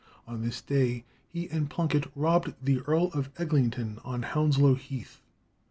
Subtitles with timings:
[0.25, 5.21] On this day he and Plunkett robbed the Earl of Eglinton on Hounslow Heath.